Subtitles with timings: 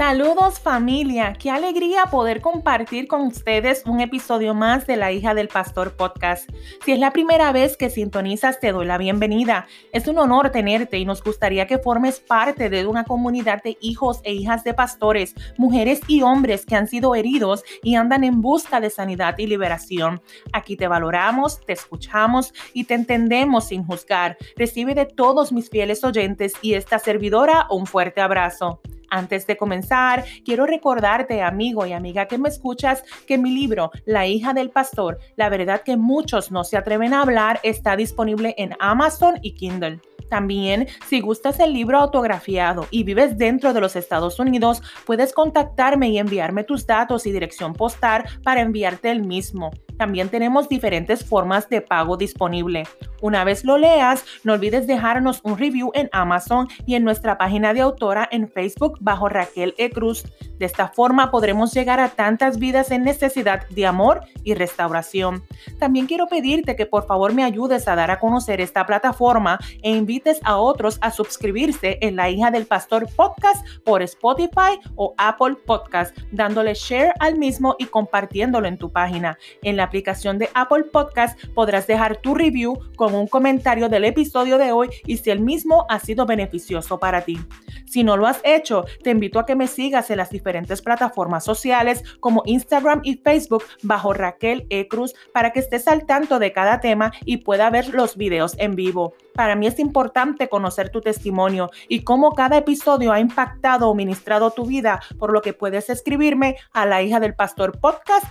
[0.00, 5.48] Saludos familia, qué alegría poder compartir con ustedes un episodio más de La hija del
[5.48, 6.48] pastor podcast.
[6.86, 9.66] Si es la primera vez que sintonizas, te doy la bienvenida.
[9.92, 14.20] Es un honor tenerte y nos gustaría que formes parte de una comunidad de hijos
[14.24, 18.80] e hijas de pastores, mujeres y hombres que han sido heridos y andan en busca
[18.80, 20.22] de sanidad y liberación.
[20.54, 24.38] Aquí te valoramos, te escuchamos y te entendemos sin juzgar.
[24.56, 28.80] Recibe de todos mis fieles oyentes y esta servidora un fuerte abrazo.
[29.10, 34.26] Antes de comenzar, quiero recordarte, amigo y amiga que me escuchas, que mi libro, La
[34.26, 38.76] hija del pastor, la verdad que muchos no se atreven a hablar, está disponible en
[38.78, 40.00] Amazon y Kindle.
[40.30, 46.08] También, si gustas el libro autografiado y vives dentro de los Estados Unidos, puedes contactarme
[46.10, 49.72] y enviarme tus datos y dirección postal para enviarte el mismo.
[50.00, 52.84] También tenemos diferentes formas de pago disponible.
[53.20, 57.74] Una vez lo leas, no olvides dejarnos un review en Amazon y en nuestra página
[57.74, 59.90] de autora en Facebook bajo Raquel E.
[59.90, 60.24] Cruz.
[60.58, 65.44] De esta forma podremos llegar a tantas vidas en necesidad de amor y restauración.
[65.78, 69.90] También quiero pedirte que por favor me ayudes a dar a conocer esta plataforma e
[69.90, 75.56] invites a otros a suscribirse en La hija del pastor podcast por Spotify o Apple
[75.66, 79.36] Podcast, dándole share al mismo y compartiéndolo en tu página.
[79.62, 84.56] En la aplicación de Apple Podcast podrás dejar tu review con un comentario del episodio
[84.56, 87.38] de hoy y si el mismo ha sido beneficioso para ti.
[87.86, 91.44] Si no lo has hecho, te invito a que me sigas en las diferentes plataformas
[91.44, 94.86] sociales como Instagram y Facebook bajo Raquel E.
[94.86, 98.76] Cruz para que estés al tanto de cada tema y pueda ver los videos en
[98.76, 99.14] vivo.
[99.34, 104.52] Para mí es importante conocer tu testimonio y cómo cada episodio ha impactado o ministrado
[104.52, 108.24] tu vida, por lo que puedes escribirme a la hija del pastor podcast.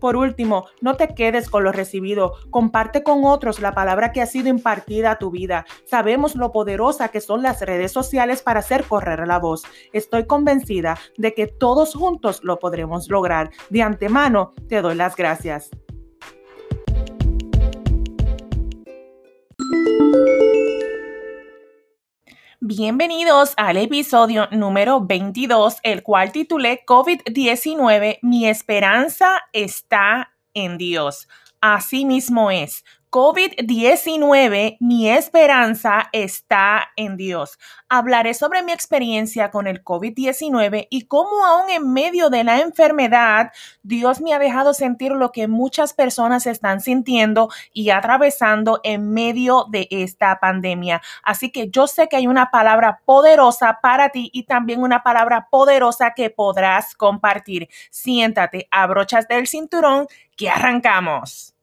[0.00, 4.26] Por último, no te quedes con lo recibido, comparte con otros la palabra que ha
[4.26, 5.64] sido impartida a tu vida.
[5.86, 9.62] Sabemos lo poderosa que son las redes sociales para hacer correr la voz.
[9.92, 13.50] Estoy convencida de que todos juntos lo podremos lograr.
[13.70, 15.70] De antemano, te doy las gracias.
[22.66, 31.28] Bienvenidos al episodio número 22, el cual titulé COVID-19, mi esperanza está en Dios.
[31.60, 32.82] Así mismo es.
[33.14, 37.60] COVID-19, mi esperanza está en Dios.
[37.88, 43.52] Hablaré sobre mi experiencia con el COVID-19 y cómo aún en medio de la enfermedad,
[43.84, 49.66] Dios me ha dejado sentir lo que muchas personas están sintiendo y atravesando en medio
[49.70, 51.00] de esta pandemia.
[51.22, 55.46] Así que yo sé que hay una palabra poderosa para ti y también una palabra
[55.52, 57.68] poderosa que podrás compartir.
[57.92, 61.54] Siéntate, abrochas del cinturón, que arrancamos.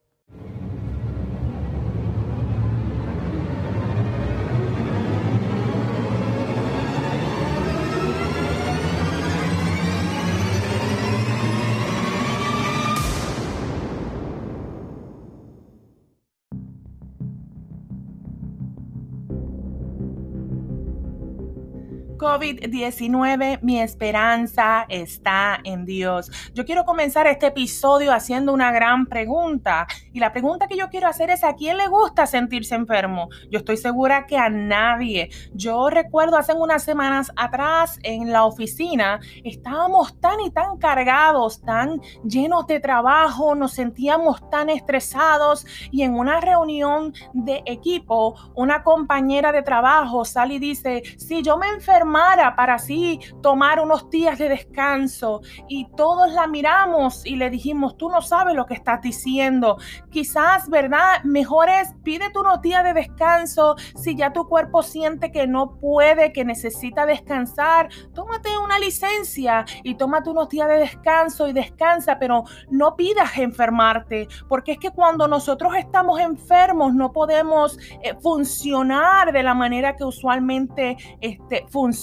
[22.21, 26.31] COVID-19, mi esperanza está en Dios.
[26.53, 29.87] Yo quiero comenzar este episodio haciendo una gran pregunta.
[30.13, 33.29] Y la pregunta que yo quiero hacer es, ¿a quién le gusta sentirse enfermo?
[33.49, 35.29] Yo estoy segura que a nadie.
[35.55, 42.01] Yo recuerdo hace unas semanas atrás en la oficina, estábamos tan y tan cargados, tan
[42.23, 49.51] llenos de trabajo, nos sentíamos tan estresados y en una reunión de equipo, una compañera
[49.51, 52.10] de trabajo sale y dice, si yo me enfermo,
[52.55, 55.41] para así tomar unos días de descanso.
[55.67, 59.77] Y todos la miramos y le dijimos, tú no sabes lo que estás diciendo.
[60.09, 61.23] Quizás, ¿verdad?
[61.23, 63.75] Mejor es, pídete unos días de descanso.
[63.95, 69.95] Si ya tu cuerpo siente que no puede, que necesita descansar, tómate una licencia y
[69.95, 75.27] tómate unos días de descanso y descansa, pero no pidas enfermarte, porque es que cuando
[75.27, 82.00] nosotros estamos enfermos no podemos eh, funcionar de la manera que usualmente este, funciona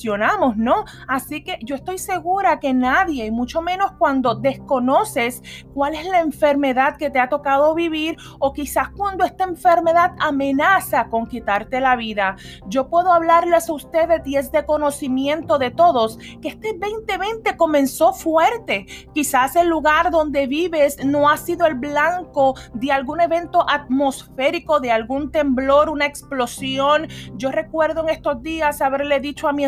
[0.57, 0.85] ¿no?
[1.07, 5.43] Así que yo estoy segura que nadie, y mucho menos cuando desconoces
[5.75, 11.09] cuál es la enfermedad que te ha tocado vivir o quizás cuando esta enfermedad amenaza
[11.09, 12.37] con quitarte la vida.
[12.67, 18.13] Yo puedo hablarles a ustedes y es de conocimiento de todos que este 2020 comenzó
[18.13, 18.87] fuerte.
[19.15, 24.93] Quizás el lugar donde vives no ha sido el blanco de algún evento atmosférico, de
[24.93, 27.09] algún temblor, una explosión.
[27.37, 29.65] Yo recuerdo en estos días haberle dicho a mi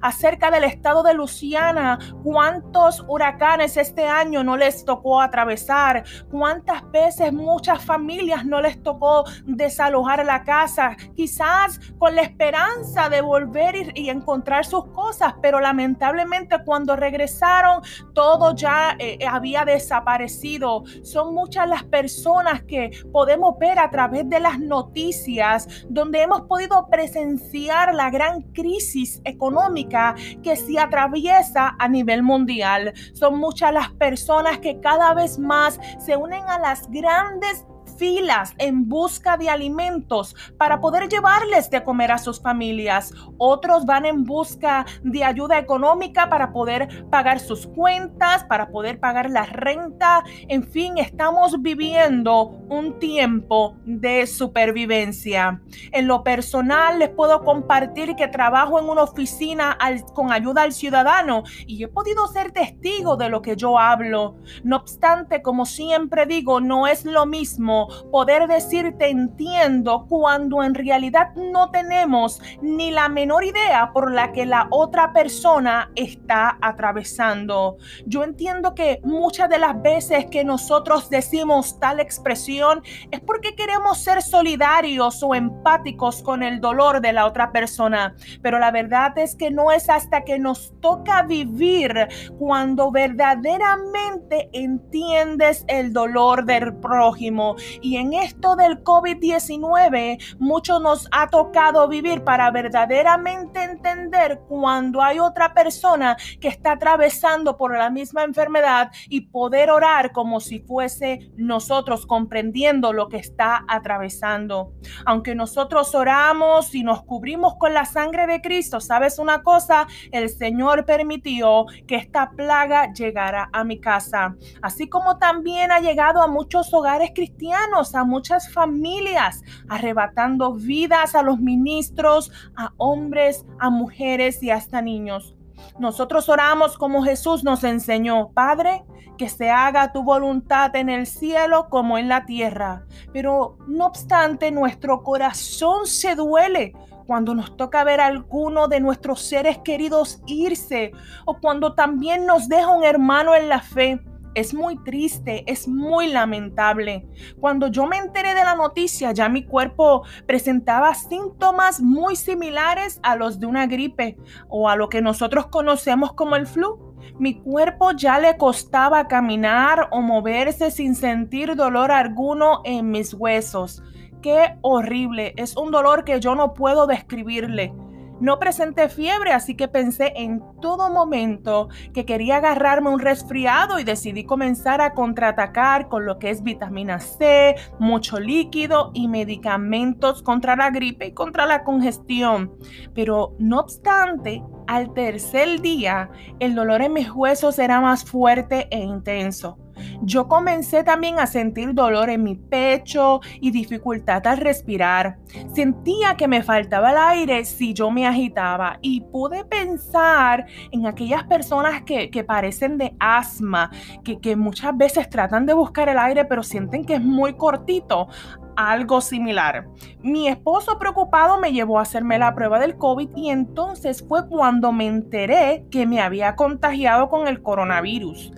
[0.00, 7.32] acerca del estado de Luciana, cuántos huracanes este año no les tocó atravesar, cuántas veces
[7.32, 14.12] muchas familias no les tocó desalojar la casa, quizás con la esperanza de volver y,
[14.12, 17.80] encontrar sus cosas, pero lamentablemente cuando regresaron
[18.12, 20.84] todo ya eh, había desaparecido.
[21.02, 26.86] Son muchas las personas que podemos ver a través de las noticias donde hemos podido
[26.88, 32.92] presenciar la gran crisis económica que se atraviesa a nivel mundial.
[33.12, 37.64] Son muchas las personas que cada vez más se unen a las grandes
[37.98, 43.12] filas en busca de alimentos para poder llevarles de comer a sus familias.
[43.38, 49.30] Otros van en busca de ayuda económica para poder pagar sus cuentas, para poder pagar
[49.30, 50.24] la renta.
[50.48, 55.60] En fin, estamos viviendo un tiempo de supervivencia.
[55.92, 59.76] En lo personal les puedo compartir que trabajo en una oficina
[60.14, 64.36] con ayuda al ciudadano y he podido ser testigo de lo que yo hablo.
[64.64, 71.34] No obstante, como siempre digo, no es lo mismo poder decirte entiendo cuando en realidad
[71.34, 77.76] no tenemos ni la menor idea por la que la otra persona está atravesando.
[78.06, 83.98] Yo entiendo que muchas de las veces que nosotros decimos tal expresión es porque queremos
[83.98, 89.34] ser solidarios o empáticos con el dolor de la otra persona, pero la verdad es
[89.34, 92.08] que no es hasta que nos toca vivir
[92.38, 101.28] cuando verdaderamente entiendes el dolor del prójimo y en esto del COVID-19, mucho nos ha
[101.28, 108.24] tocado vivir para verdaderamente entender cuando hay otra persona que está atravesando por la misma
[108.24, 114.72] enfermedad y poder orar como si fuese nosotros comprendiendo lo que está atravesando.
[115.06, 119.86] Aunque nosotros oramos y nos cubrimos con la sangre de Cristo, ¿sabes una cosa?
[120.10, 126.22] El Señor permitió que esta plaga llegara a mi casa, así como también ha llegado
[126.22, 127.61] a muchos hogares cristianos
[127.94, 135.34] a muchas familias, arrebatando vidas a los ministros, a hombres, a mujeres y hasta niños.
[135.78, 138.84] Nosotros oramos como Jesús nos enseñó, Padre,
[139.16, 142.84] que se haga tu voluntad en el cielo como en la tierra.
[143.12, 146.74] Pero no obstante, nuestro corazón se duele
[147.06, 150.92] cuando nos toca ver a alguno de nuestros seres queridos irse
[151.24, 154.00] o cuando también nos deja un hermano en la fe.
[154.34, 157.06] Es muy triste, es muy lamentable.
[157.38, 163.14] Cuando yo me enteré de la noticia, ya mi cuerpo presentaba síntomas muy similares a
[163.16, 164.16] los de una gripe
[164.48, 166.94] o a lo que nosotros conocemos como el flu.
[167.18, 173.82] Mi cuerpo ya le costaba caminar o moverse sin sentir dolor alguno en mis huesos.
[174.22, 177.74] Qué horrible, es un dolor que yo no puedo describirle.
[178.22, 183.84] No presenté fiebre, así que pensé en todo momento que quería agarrarme un resfriado y
[183.84, 190.54] decidí comenzar a contraatacar con lo que es vitamina C, mucho líquido y medicamentos contra
[190.54, 192.52] la gripe y contra la congestión.
[192.94, 196.08] Pero no obstante, al tercer día,
[196.38, 199.58] el dolor en mis huesos era más fuerte e intenso.
[200.02, 205.18] Yo comencé también a sentir dolor en mi pecho y dificultad al respirar.
[205.54, 211.24] Sentía que me faltaba el aire si yo me agitaba y pude pensar en aquellas
[211.24, 213.70] personas que, parecen de asma,
[214.04, 218.08] que, que muchas veces tratan de buscar el aire pero sienten que es muy cortito
[218.56, 219.66] algo similar.
[220.02, 224.72] Mi esposo preocupado me llevó a hacerme la prueba del COVID y entonces fue cuando
[224.72, 228.32] me enteré que me había contagiado con el coronavirus.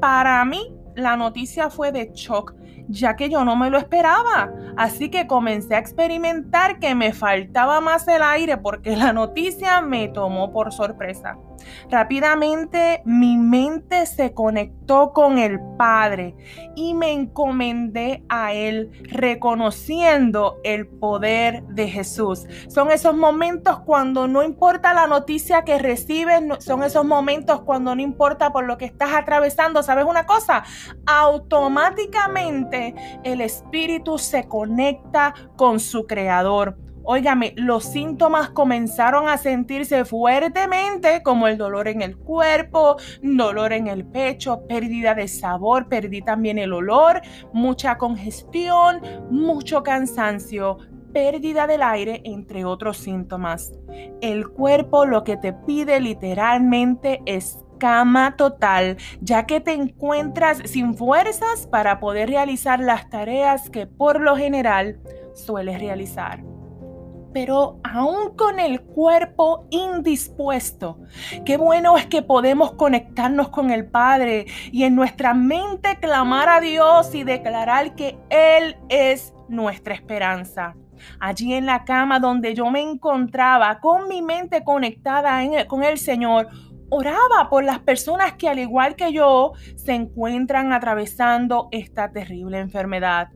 [0.00, 2.54] Para mí la noticia fue de shock,
[2.88, 4.52] ya que yo no me lo esperaba.
[4.76, 10.08] Así que comencé a experimentar que me faltaba más el aire porque la noticia me
[10.08, 11.36] tomó por sorpresa.
[11.90, 16.34] Rápidamente mi mente se conectó con el Padre
[16.76, 22.46] y me encomendé a Él reconociendo el poder de Jesús.
[22.68, 28.02] Son esos momentos cuando no importa la noticia que recibes, son esos momentos cuando no
[28.02, 29.82] importa por lo que estás atravesando.
[29.82, 30.64] ¿Sabes una cosa?
[31.06, 41.22] Automáticamente el Espíritu se conecta con su Creador Óigame, los síntomas comenzaron a sentirse fuertemente
[41.22, 46.58] como el dolor en el cuerpo, dolor en el pecho, pérdida de sabor, perdí también
[46.58, 47.20] el olor,
[47.52, 50.78] mucha congestión, mucho cansancio,
[51.12, 53.72] pérdida del aire, entre otros síntomas.
[54.20, 60.94] El cuerpo lo que te pide literalmente es cama total, ya que te encuentras sin
[60.94, 65.00] fuerzas para poder realizar las tareas que por lo general
[65.34, 66.51] sueles realizar
[67.32, 70.98] pero aún con el cuerpo indispuesto.
[71.44, 76.60] Qué bueno es que podemos conectarnos con el Padre y en nuestra mente clamar a
[76.60, 80.74] Dios y declarar que Él es nuestra esperanza.
[81.18, 86.48] Allí en la cama donde yo me encontraba con mi mente conectada con el Señor,
[86.90, 93.28] oraba por las personas que al igual que yo se encuentran atravesando esta terrible enfermedad.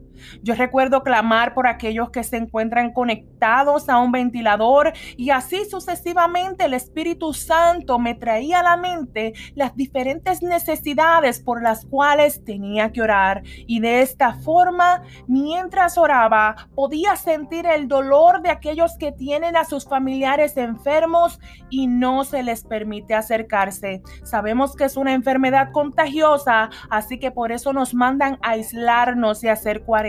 [0.42, 6.64] Yo recuerdo clamar por aquellos que se encuentran conectados a un ventilador y así sucesivamente
[6.64, 12.92] el Espíritu Santo me traía a la mente las diferentes necesidades por las cuales tenía
[12.92, 13.42] que orar.
[13.66, 19.64] Y de esta forma, mientras oraba, podía sentir el dolor de aquellos que tienen a
[19.64, 24.02] sus familiares enfermos y no se les permite acercarse.
[24.24, 29.48] Sabemos que es una enfermedad contagiosa, así que por eso nos mandan a aislarnos y
[29.48, 30.05] hacer cuarentena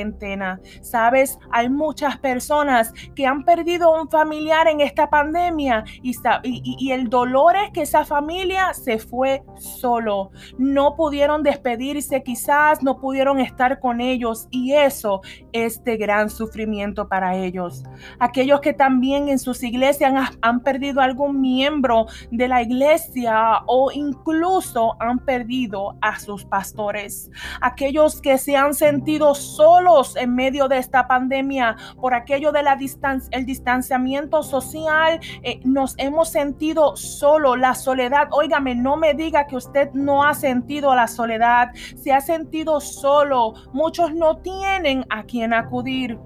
[0.82, 7.56] Sabes, hay muchas personas que han perdido un familiar en esta pandemia y, el dolor
[7.56, 10.32] es que esa familia se fue solo.
[10.58, 17.08] No pudieron despedirse quizás, no pudieron estar con ellos y eso es de gran sufrimiento
[17.08, 17.84] para ellos.
[18.20, 23.92] Aquellos que también en sus iglesias han, han perdido algún miembro de la iglesia o
[23.92, 27.30] incluso han perdido a sus pastores.
[27.62, 32.76] Aquellos que se han sentido solos en medio de esta pandemia por aquello de la
[32.76, 35.20] distancia, el distanciamiento social.
[35.44, 38.28] Eh, nos hemos sentido solo, la soledad.
[38.32, 43.54] Óigame, no me diga que usted no ha sentido la soledad, se ha sentido solo.
[43.72, 46.20] Muchos no tienen a quien acudir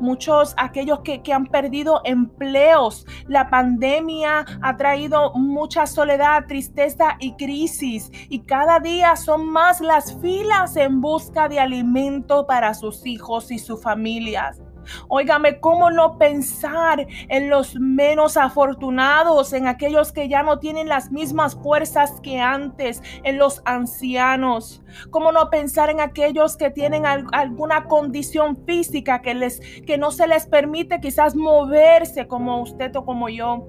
[0.00, 3.06] muchos aquellos que, que, han perdido empleos.
[3.26, 10.18] La pandemia ha traído mucha soledad, tristeza y crisis y cada día son más las
[10.20, 14.60] filas en busca de alimento para sus hijos y sus familias.
[15.08, 21.10] Óigame, ¿cómo no pensar en los menos afortunados, en aquellos que ya no tienen las
[21.10, 24.82] mismas fuerzas que antes, en los ancianos?
[25.10, 30.26] ¿Cómo no pensar en aquellos que tienen alguna condición física que, les, que no se
[30.26, 33.66] les permite quizás moverse como usted o como yo?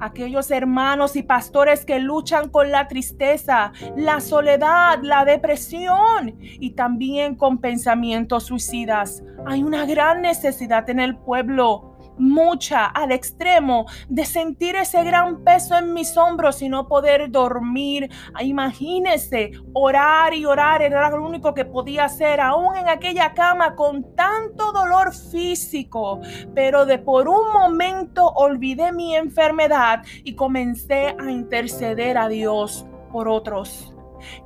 [0.00, 7.34] Aquellos hermanos y pastores que luchan con la tristeza, la soledad, la depresión y también
[7.34, 9.22] con pensamientos suicidas.
[9.46, 15.76] Hay una gran necesidad en el pueblo mucha al extremo de sentir ese gran peso
[15.76, 18.10] en mis hombros y no poder dormir.
[18.40, 24.14] Imagínese, orar y orar era lo único que podía hacer, aún en aquella cama con
[24.14, 26.20] tanto dolor físico.
[26.54, 33.28] Pero de por un momento olvidé mi enfermedad y comencé a interceder a Dios por
[33.28, 33.91] otros.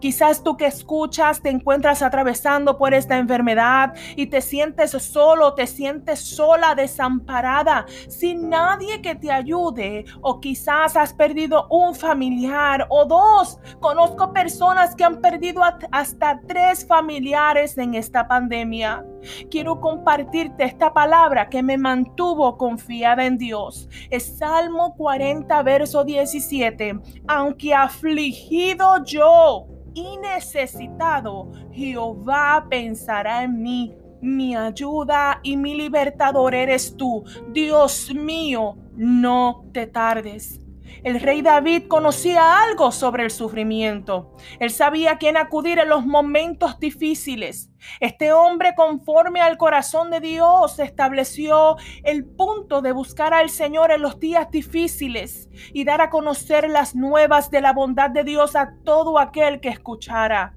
[0.01, 5.67] Quizás tú que escuchas te encuentras atravesando por esta enfermedad y te sientes solo, te
[5.67, 10.05] sientes sola, desamparada, sin nadie que te ayude.
[10.21, 13.59] O quizás has perdido un familiar o dos.
[13.81, 19.05] Conozco personas que han perdido hasta tres familiares en esta pandemia.
[19.51, 23.89] Quiero compartirte esta palabra que me mantuvo confiada en Dios.
[24.11, 27.01] Es Salmo 40, verso 17.
[27.27, 33.95] Aunque afligido yo y necesitado, Jehová pensará en mí.
[34.21, 37.25] Mi ayuda y mi libertador eres tú.
[37.53, 40.66] Dios mío, no te tardes.
[41.03, 44.35] El rey David conocía algo sobre el sufrimiento.
[44.59, 47.71] Él sabía a quién acudir en los momentos difíciles.
[48.01, 54.03] Este hombre, conforme al corazón de Dios, estableció el punto de buscar al Señor en
[54.03, 58.75] los días difíciles y dar a conocer las nuevas de la bondad de Dios a
[58.85, 60.56] todo aquel que escuchara.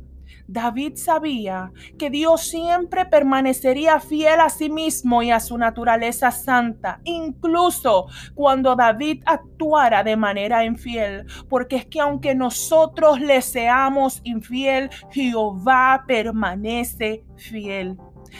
[0.51, 7.01] David sabía que Dios siempre permanecería fiel a sí mismo y a su naturaleza santa,
[7.03, 14.89] incluso cuando David actuara de manera infiel, porque es que aunque nosotros le seamos infiel,
[15.11, 17.95] Jehová permanece fiel.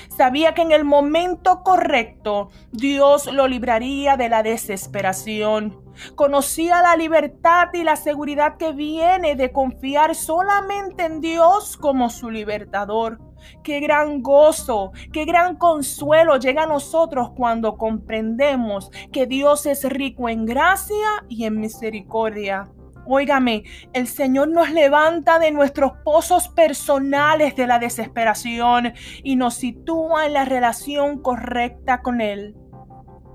[0.09, 5.77] Sabía que en el momento correcto Dios lo libraría de la desesperación.
[6.15, 12.29] Conocía la libertad y la seguridad que viene de confiar solamente en Dios como su
[12.29, 13.19] libertador.
[13.63, 20.29] Qué gran gozo, qué gran consuelo llega a nosotros cuando comprendemos que Dios es rico
[20.29, 22.69] en gracia y en misericordia.
[23.11, 23.63] Óigame,
[23.93, 30.33] el Señor nos levanta de nuestros pozos personales de la desesperación y nos sitúa en
[30.33, 32.55] la relación correcta con Él.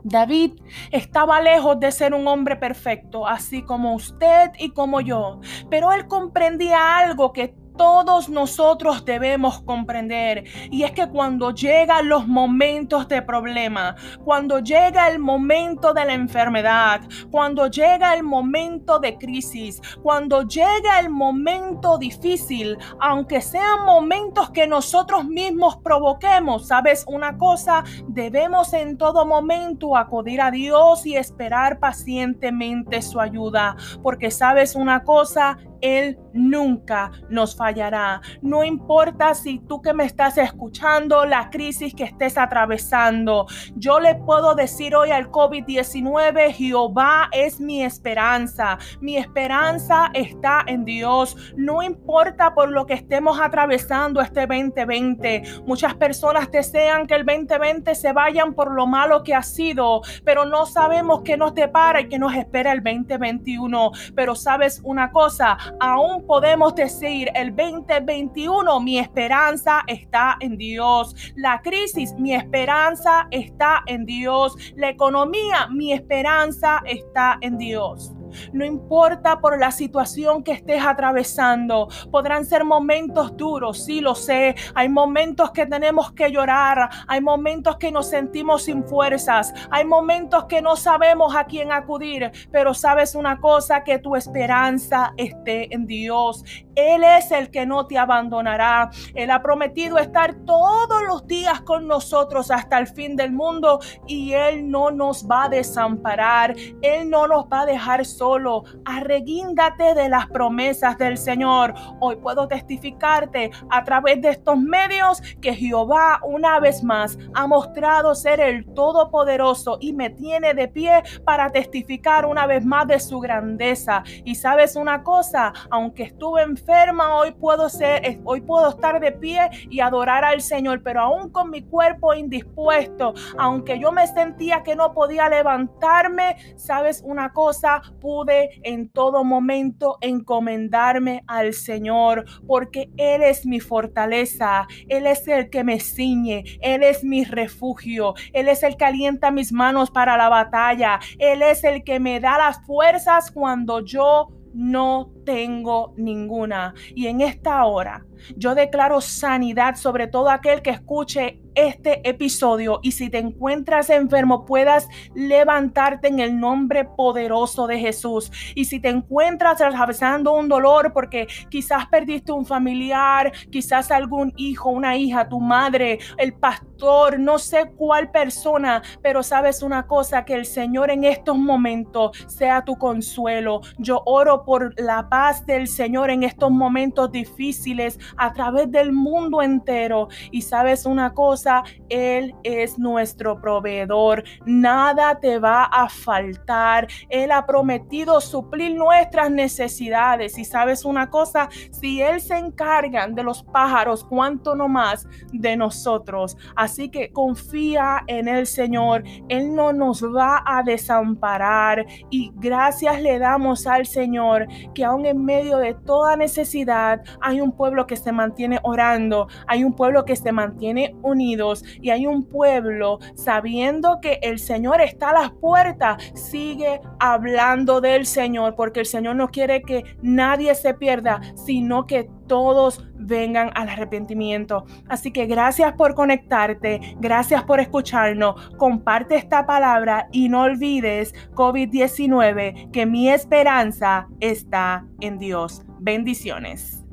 [0.05, 0.53] David
[0.91, 6.07] estaba lejos de ser un hombre perfecto, así como usted y como yo, pero él
[6.07, 10.45] comprendía algo que todos nosotros debemos comprender.
[10.71, 16.15] Y es que cuando llegan los momentos de problema, cuando llega el momento de la
[16.15, 17.01] enfermedad,
[17.31, 24.67] cuando llega el momento de crisis, cuando llega el momento difícil, aunque sean momentos que
[24.67, 31.79] nosotros mismos provoquemos, sabes una cosa, debemos en todo momento acudir a Dios y esperar
[31.79, 38.23] pacientemente su ayuda, porque sabes una cosa, él nunca nos fallará.
[38.41, 43.47] No importa si tú que me estás escuchando, la crisis que estés atravesando.
[43.77, 48.79] Yo le puedo decir hoy al COVID-19, Jehová es mi esperanza.
[49.01, 51.37] Mi esperanza está en Dios.
[51.57, 55.43] No importa por lo que estemos atravesando este 2020.
[55.67, 60.47] Muchas personas desean que el 2020 se vayan por lo malo que ha sido, pero
[60.47, 63.91] no sabemos qué nos depara y qué nos espera el 2021.
[64.15, 71.15] Pero sabes una cosa, aún podemos decir el 2021, mi esperanza está en Dios.
[71.37, 74.55] La crisis, mi esperanza está en Dios.
[74.77, 78.14] La economía, mi esperanza está en Dios.
[78.53, 81.89] No importa por la situación que estés atravesando.
[82.11, 84.55] Podrán ser momentos duros, sí lo sé.
[84.75, 86.91] Hay momentos que tenemos que llorar.
[87.07, 89.53] Hay momentos que nos sentimos sin fuerzas.
[89.71, 92.31] Hay momentos que no sabemos a quién acudir.
[92.51, 96.45] Pero sabes una cosa, que tu esperanza esté en Dios.
[96.75, 98.91] Él es el que no te abandonará.
[99.15, 104.33] Él ha prometido estar todos los días con nosotros hasta el fin del mundo y
[104.33, 106.55] Él no nos va a desamparar.
[106.83, 108.65] Él no nos va a dejar solos solo.
[108.87, 111.75] Arreguíndate de las promesas del Señor.
[112.01, 118.15] Hoy puedo testificarte a través de estos medios que Jehová una vez más ha mostrado
[118.15, 123.21] ser el Todopoderoso y me tiene de pie para testificar una vez más de su
[123.21, 124.03] grandeza.
[124.25, 129.51] Y sabes una cosa, aunque estuve enferma, hoy puedo ser, hoy puedo estar de pie
[129.69, 134.75] y adorar al Señor, pero aún con mi cuerpo indispuesto, aunque yo me sentía que
[134.77, 138.14] no podía levantarme, sabes una cosa, pude
[138.63, 145.65] en todo momento encomendarme al Señor, porque Él es mi fortaleza, Él es el que
[145.65, 150.29] me ciñe, Él es mi refugio, Él es el que alienta mis manos para la
[150.29, 156.75] batalla, Él es el que me da las fuerzas cuando yo no tengo ninguna.
[156.95, 158.05] Y en esta hora
[158.37, 164.45] yo declaro sanidad sobre todo aquel que escuche este episodio y si te encuentras enfermo
[164.45, 168.33] puedas levantarte en el nombre poderoso de Jesús.
[168.57, 174.71] Y si te encuentras atravesando un dolor porque quizás perdiste un familiar, quizás algún hijo,
[174.71, 180.35] una hija, tu madre, el pastor, no sé cuál persona, pero sabes una cosa, que
[180.35, 183.61] el Señor en estos momentos sea tu consuelo.
[183.79, 189.43] Yo oro por la paz del Señor en estos momentos difíciles a través del mundo
[189.43, 190.09] entero.
[190.33, 194.25] Y sabes una cosa, Él es nuestro proveedor.
[194.45, 196.89] Nada te va a faltar.
[197.09, 200.37] Él ha prometido suplir nuestras necesidades.
[200.37, 205.57] Y sabes una cosa, si Él se encarga de los pájaros, cuánto no más de
[205.57, 206.37] nosotros.
[206.57, 209.05] Así que confía en el Señor.
[209.29, 211.87] Él no nos va a desamparar.
[212.11, 217.87] Y gracias le damos al Señor que en medio de toda necesidad hay un pueblo
[217.87, 222.99] que se mantiene orando, hay un pueblo que se mantiene unidos y hay un pueblo
[223.15, 229.17] sabiendo que el Señor está a las puertas, sigue hablando del Señor, porque el Señor
[229.17, 234.65] no quiere que nadie se pierda, sino que todos vengan al arrepentimiento.
[234.89, 242.71] Así que gracias por conectarte, gracias por escucharnos, comparte esta palabra y no olvides COVID-19
[242.71, 245.63] que mi esperanza está en Dios.
[245.81, 246.84] Bendiciones.